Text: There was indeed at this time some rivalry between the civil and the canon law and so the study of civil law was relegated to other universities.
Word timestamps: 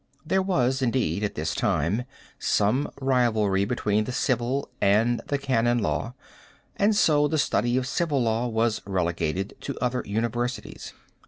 There 0.25 0.41
was 0.41 0.81
indeed 0.81 1.23
at 1.23 1.35
this 1.35 1.53
time 1.53 2.05
some 2.39 2.89
rivalry 2.99 3.65
between 3.65 4.05
the 4.05 4.11
civil 4.11 4.67
and 4.81 5.21
the 5.27 5.37
canon 5.37 5.77
law 5.77 6.15
and 6.75 6.95
so 6.95 7.27
the 7.27 7.37
study 7.37 7.77
of 7.77 7.85
civil 7.85 8.23
law 8.23 8.47
was 8.47 8.81
relegated 8.87 9.53
to 9.61 9.77
other 9.77 10.01
universities. 10.07 10.93